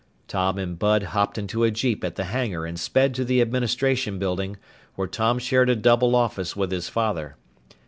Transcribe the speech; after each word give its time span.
Tom 0.27 0.57
and 0.57 0.79
Bud 0.79 1.03
hopped 1.13 1.37
into 1.37 1.63
a 1.63 1.69
jeep 1.69 2.03
at 2.03 2.15
the 2.15 2.23
hangar 2.23 2.65
and 2.65 2.79
sped 2.79 3.13
to 3.13 3.23
the 3.23 3.39
Administration 3.39 4.17
Building, 4.17 4.57
where 4.95 5.07
Tom 5.07 5.37
shared 5.37 5.69
a 5.69 5.75
double 5.75 6.15
office 6.15 6.55
with 6.55 6.71
his 6.71 6.89
father. 6.89 7.35